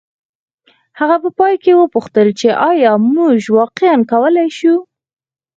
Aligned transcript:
هغه 0.99 1.15
په 1.23 1.29
پای 1.39 1.53
کې 1.63 1.71
وپوښتل 1.75 2.27
چې 2.39 2.47
ایا 2.69 2.91
موږ 3.15 3.37
واقعیا 3.57 3.93
کولی 4.11 4.47
شو 4.57 4.75